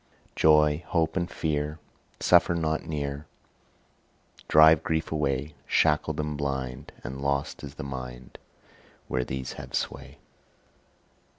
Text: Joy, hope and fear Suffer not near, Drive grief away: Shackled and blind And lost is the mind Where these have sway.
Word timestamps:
Joy, 0.35 0.83
hope 0.87 1.15
and 1.15 1.29
fear 1.29 1.77
Suffer 2.19 2.55
not 2.55 2.85
near, 2.87 3.27
Drive 4.47 4.81
grief 4.81 5.11
away: 5.11 5.53
Shackled 5.67 6.19
and 6.19 6.35
blind 6.35 6.91
And 7.03 7.21
lost 7.21 7.63
is 7.63 7.75
the 7.75 7.83
mind 7.83 8.39
Where 9.07 9.23
these 9.23 9.53
have 9.61 9.75
sway. 9.75 10.17